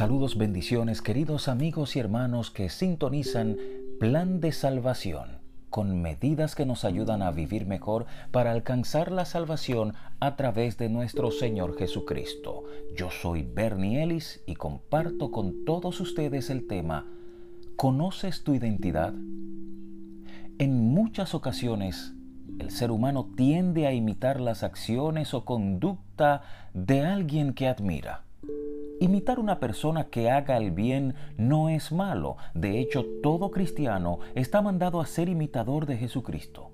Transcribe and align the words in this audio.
Saludos, 0.00 0.38
bendiciones, 0.38 1.02
queridos 1.02 1.46
amigos 1.46 1.94
y 1.94 1.98
hermanos 1.98 2.50
que 2.50 2.70
sintonizan 2.70 3.58
Plan 3.98 4.40
de 4.40 4.50
Salvación 4.50 5.40
con 5.68 6.00
medidas 6.00 6.54
que 6.54 6.64
nos 6.64 6.86
ayudan 6.86 7.20
a 7.20 7.30
vivir 7.32 7.66
mejor 7.66 8.06
para 8.30 8.52
alcanzar 8.52 9.12
la 9.12 9.26
salvación 9.26 9.92
a 10.18 10.36
través 10.36 10.78
de 10.78 10.88
nuestro 10.88 11.30
Señor 11.30 11.76
Jesucristo. 11.76 12.64
Yo 12.96 13.10
soy 13.10 13.42
Bernie 13.42 14.02
Ellis 14.02 14.42
y 14.46 14.54
comparto 14.54 15.30
con 15.30 15.66
todos 15.66 16.00
ustedes 16.00 16.48
el 16.48 16.66
tema 16.66 17.04
¿Conoces 17.76 18.42
tu 18.42 18.54
identidad? 18.54 19.12
En 20.58 20.80
muchas 20.94 21.34
ocasiones, 21.34 22.14
el 22.58 22.70
ser 22.70 22.90
humano 22.90 23.32
tiende 23.36 23.86
a 23.86 23.92
imitar 23.92 24.40
las 24.40 24.62
acciones 24.62 25.34
o 25.34 25.44
conducta 25.44 26.40
de 26.72 27.04
alguien 27.04 27.52
que 27.52 27.68
admira. 27.68 28.24
Imitar 29.02 29.40
una 29.40 29.60
persona 29.60 30.10
que 30.10 30.30
haga 30.30 30.58
el 30.58 30.72
bien 30.72 31.14
no 31.38 31.70
es 31.70 31.90
malo. 31.90 32.36
De 32.52 32.78
hecho, 32.78 33.06
todo 33.22 33.50
cristiano 33.50 34.18
está 34.34 34.60
mandado 34.60 35.00
a 35.00 35.06
ser 35.06 35.30
imitador 35.30 35.86
de 35.86 35.96
Jesucristo. 35.96 36.72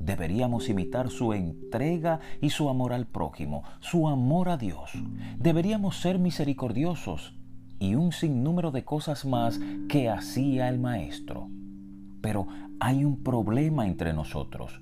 Deberíamos 0.00 0.68
imitar 0.68 1.10
su 1.10 1.32
entrega 1.32 2.18
y 2.40 2.50
su 2.50 2.68
amor 2.68 2.92
al 2.92 3.06
prójimo, 3.06 3.62
su 3.78 4.08
amor 4.08 4.48
a 4.48 4.56
Dios. 4.56 4.90
Deberíamos 5.38 6.00
ser 6.00 6.18
misericordiosos 6.18 7.38
y 7.78 7.94
un 7.94 8.10
sinnúmero 8.10 8.72
de 8.72 8.84
cosas 8.84 9.24
más 9.24 9.60
que 9.88 10.08
hacía 10.08 10.68
el 10.68 10.80
Maestro. 10.80 11.50
Pero 12.20 12.48
hay 12.80 13.04
un 13.04 13.22
problema 13.22 13.86
entre 13.86 14.12
nosotros. 14.12 14.80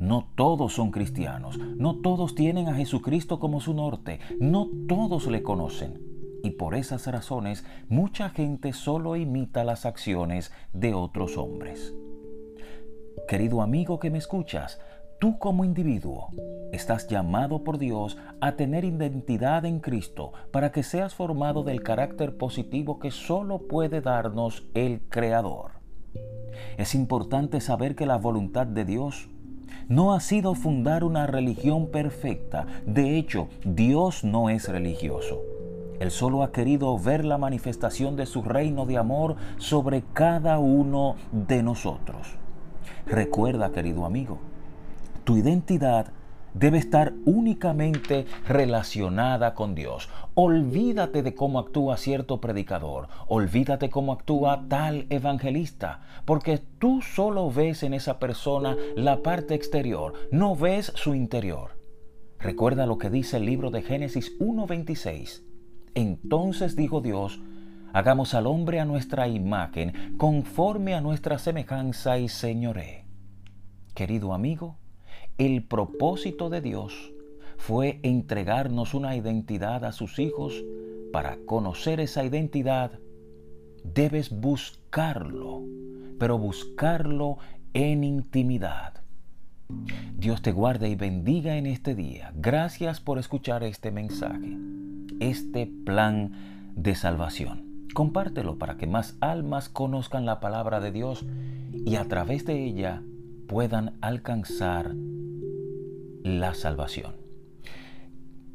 No 0.00 0.28
todos 0.34 0.72
son 0.72 0.90
cristianos, 0.90 1.56
no 1.56 2.00
todos 2.00 2.34
tienen 2.34 2.66
a 2.66 2.74
Jesucristo 2.74 3.38
como 3.38 3.60
su 3.60 3.74
norte, 3.74 4.18
no 4.40 4.68
todos 4.88 5.28
le 5.28 5.44
conocen 5.44 6.05
y 6.42 6.50
por 6.50 6.74
esas 6.74 7.06
razones 7.06 7.64
mucha 7.88 8.30
gente 8.30 8.72
solo 8.72 9.16
imita 9.16 9.64
las 9.64 9.86
acciones 9.86 10.52
de 10.72 10.94
otros 10.94 11.36
hombres. 11.36 11.94
Querido 13.28 13.62
amigo 13.62 13.98
que 13.98 14.10
me 14.10 14.18
escuchas, 14.18 14.80
tú 15.18 15.38
como 15.38 15.64
individuo 15.64 16.28
estás 16.72 17.08
llamado 17.08 17.64
por 17.64 17.78
Dios 17.78 18.18
a 18.40 18.52
tener 18.52 18.84
identidad 18.84 19.64
en 19.64 19.80
Cristo 19.80 20.32
para 20.50 20.70
que 20.70 20.82
seas 20.82 21.14
formado 21.14 21.64
del 21.64 21.82
carácter 21.82 22.36
positivo 22.36 22.98
que 22.98 23.10
solo 23.10 23.66
puede 23.66 24.00
darnos 24.00 24.66
el 24.74 25.00
Creador. 25.08 25.72
Es 26.76 26.94
importante 26.94 27.60
saber 27.60 27.96
que 27.96 28.06
la 28.06 28.16
voluntad 28.16 28.66
de 28.66 28.84
Dios 28.84 29.28
no 29.88 30.12
ha 30.12 30.20
sido 30.20 30.54
fundar 30.54 31.04
una 31.04 31.26
religión 31.26 31.90
perfecta. 31.90 32.66
De 32.86 33.16
hecho, 33.16 33.48
Dios 33.64 34.24
no 34.24 34.50
es 34.50 34.68
religioso. 34.68 35.55
Él 36.00 36.10
solo 36.10 36.42
ha 36.42 36.52
querido 36.52 36.98
ver 36.98 37.24
la 37.24 37.38
manifestación 37.38 38.16
de 38.16 38.26
su 38.26 38.42
reino 38.42 38.86
de 38.86 38.98
amor 38.98 39.36
sobre 39.58 40.02
cada 40.12 40.58
uno 40.58 41.16
de 41.32 41.62
nosotros. 41.62 42.36
Recuerda, 43.06 43.72
querido 43.72 44.04
amigo, 44.04 44.38
tu 45.24 45.36
identidad 45.36 46.08
debe 46.54 46.78
estar 46.78 47.12
únicamente 47.26 48.26
relacionada 48.48 49.54
con 49.54 49.74
Dios. 49.74 50.08
Olvídate 50.34 51.22
de 51.22 51.34
cómo 51.34 51.58
actúa 51.58 51.96
cierto 51.96 52.40
predicador, 52.40 53.08
olvídate 53.28 53.90
cómo 53.90 54.12
actúa 54.12 54.64
tal 54.68 55.06
evangelista, 55.10 56.00
porque 56.24 56.58
tú 56.78 57.02
solo 57.02 57.50
ves 57.50 57.82
en 57.82 57.92
esa 57.94 58.18
persona 58.18 58.76
la 58.96 59.22
parte 59.22 59.54
exterior, 59.54 60.14
no 60.30 60.56
ves 60.56 60.92
su 60.94 61.14
interior. 61.14 61.76
Recuerda 62.38 62.86
lo 62.86 62.98
que 62.98 63.10
dice 63.10 63.38
el 63.38 63.44
libro 63.44 63.70
de 63.70 63.82
Génesis 63.82 64.38
1.26. 64.38 65.42
Entonces 65.96 66.76
dijo 66.76 67.00
Dios, 67.00 67.40
hagamos 67.94 68.34
al 68.34 68.46
hombre 68.46 68.80
a 68.80 68.84
nuestra 68.84 69.28
imagen, 69.28 70.14
conforme 70.18 70.94
a 70.94 71.00
nuestra 71.00 71.38
semejanza 71.38 72.18
y 72.18 72.28
señoré. 72.28 73.06
Querido 73.94 74.34
amigo, 74.34 74.76
el 75.38 75.64
propósito 75.64 76.50
de 76.50 76.60
Dios 76.60 77.14
fue 77.56 78.00
entregarnos 78.02 78.92
una 78.92 79.16
identidad 79.16 79.86
a 79.86 79.92
sus 79.92 80.18
hijos. 80.18 80.62
Para 81.14 81.38
conocer 81.46 81.98
esa 82.00 82.26
identidad, 82.26 82.98
debes 83.82 84.28
buscarlo, 84.28 85.62
pero 86.18 86.36
buscarlo 86.36 87.38
en 87.72 88.04
intimidad. 88.04 89.02
Dios 90.14 90.42
te 90.42 90.52
guarde 90.52 90.90
y 90.90 90.94
bendiga 90.94 91.56
en 91.56 91.64
este 91.64 91.94
día. 91.94 92.34
Gracias 92.36 93.00
por 93.00 93.18
escuchar 93.18 93.62
este 93.62 93.90
mensaje 93.90 94.58
este 95.20 95.66
plan 95.66 96.72
de 96.74 96.94
salvación. 96.94 97.86
Compártelo 97.94 98.58
para 98.58 98.76
que 98.76 98.86
más 98.86 99.16
almas 99.20 99.68
conozcan 99.68 100.26
la 100.26 100.40
palabra 100.40 100.80
de 100.80 100.92
Dios 100.92 101.24
y 101.72 101.96
a 101.96 102.04
través 102.04 102.44
de 102.44 102.64
ella 102.64 103.02
puedan 103.48 103.96
alcanzar 104.00 104.94
la 106.22 106.54
salvación. 106.54 107.16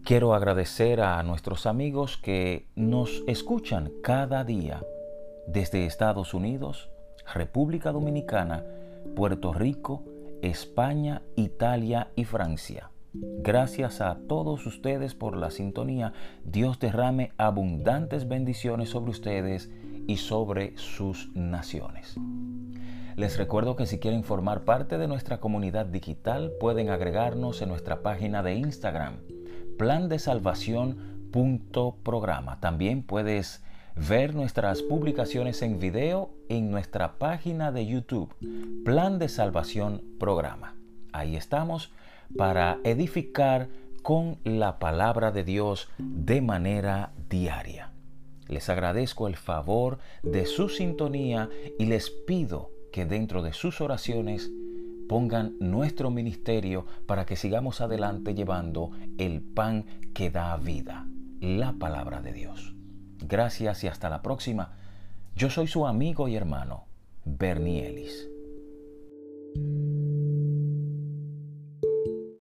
Quiero 0.03 0.33
agradecer 0.33 1.01
a 1.01 1.21
nuestros 1.23 1.65
amigos 1.65 2.17
que 2.17 2.67
nos 2.75 3.23
escuchan 3.27 3.91
cada 4.03 4.43
día 4.43 4.83
desde 5.47 5.85
Estados 5.85 6.33
Unidos, 6.33 6.89
República 7.33 7.91
Dominicana, 7.91 8.65
Puerto 9.15 9.53
Rico, 9.53 10.03
España, 10.41 11.21
Italia 11.35 12.09
y 12.15 12.25
Francia. 12.25 12.89
Gracias 13.13 13.99
a 13.99 14.19
todos 14.27 14.65
ustedes 14.65 15.15
por 15.15 15.35
la 15.35 15.51
sintonía. 15.51 16.13
Dios 16.45 16.79
derrame 16.79 17.33
abundantes 17.37 18.25
bendiciones 18.27 18.87
sobre 18.89 19.11
ustedes 19.11 19.69
y 20.07 20.15
sobre 20.17 20.75
sus 20.77 21.29
naciones. 21.35 22.15
Les 23.17 23.37
recuerdo 23.37 23.75
que 23.75 23.85
si 23.85 23.99
quieren 23.99 24.23
formar 24.23 24.63
parte 24.63 24.97
de 24.97 25.09
nuestra 25.09 25.41
comunidad 25.41 25.87
digital 25.87 26.53
pueden 26.59 26.89
agregarnos 26.89 27.61
en 27.61 27.67
nuestra 27.69 28.01
página 28.01 28.41
de 28.43 28.55
Instagram, 28.55 29.17
plan 29.77 30.07
de 30.07 30.17
salvación.programa. 30.17 32.61
También 32.61 33.03
puedes 33.03 33.61
ver 33.95 34.33
nuestras 34.33 34.81
publicaciones 34.81 35.61
en 35.61 35.79
video 35.79 36.31
en 36.47 36.71
nuestra 36.71 37.19
página 37.19 37.73
de 37.73 37.85
YouTube, 37.85 38.33
plan 38.85 39.19
de 39.19 39.27
salvación 39.27 40.01
programa. 40.17 40.75
Ahí 41.11 41.35
estamos 41.35 41.91
para 42.37 42.79
edificar 42.83 43.69
con 44.01 44.37
la 44.43 44.79
palabra 44.79 45.31
de 45.31 45.43
Dios 45.43 45.89
de 45.97 46.41
manera 46.41 47.11
diaria. 47.29 47.91
Les 48.47 48.69
agradezco 48.69 49.27
el 49.27 49.35
favor 49.35 49.99
de 50.23 50.45
su 50.45 50.69
sintonía 50.69 51.49
y 51.79 51.85
les 51.85 52.09
pido 52.09 52.71
que 52.91 53.05
dentro 53.05 53.41
de 53.41 53.53
sus 53.53 53.79
oraciones 53.79 54.51
pongan 55.07 55.55
nuestro 55.59 56.09
ministerio 56.09 56.85
para 57.05 57.25
que 57.25 57.35
sigamos 57.35 57.81
adelante 57.81 58.33
llevando 58.33 58.91
el 59.17 59.41
pan 59.41 59.85
que 60.13 60.29
da 60.29 60.55
vida, 60.57 61.05
la 61.39 61.73
palabra 61.73 62.21
de 62.21 62.33
Dios. 62.33 62.75
Gracias 63.19 63.83
y 63.83 63.87
hasta 63.87 64.09
la 64.09 64.21
próxima. 64.21 64.73
Yo 65.35 65.49
soy 65.49 65.67
su 65.67 65.85
amigo 65.85 66.27
y 66.27 66.35
hermano, 66.35 66.85
Bernie 67.25 67.87
Ellis. 67.87 68.30